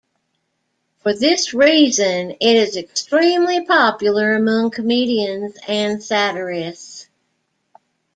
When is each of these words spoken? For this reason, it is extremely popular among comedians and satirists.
For 1.03 1.13
this 1.13 1.53
reason, 1.53 2.31
it 2.31 2.55
is 2.55 2.75
extremely 2.75 3.63
popular 3.67 4.33
among 4.33 4.71
comedians 4.71 5.57
and 5.67 6.03
satirists. 6.03 7.07